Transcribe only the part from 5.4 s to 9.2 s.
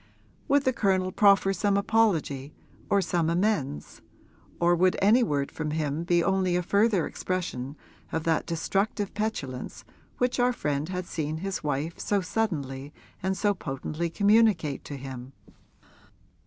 from him be only a further expression of that destructive